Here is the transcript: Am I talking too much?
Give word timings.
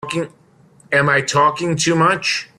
Am 0.91 1.09
I 1.09 1.21
talking 1.21 1.75
too 1.75 1.93
much? 1.93 2.49